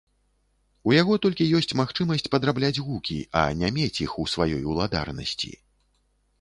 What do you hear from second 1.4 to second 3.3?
ёсць магчымасць падрабляць гукі,